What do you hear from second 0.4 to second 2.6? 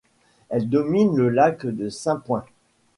Elle domine le Lac de Saint-Point.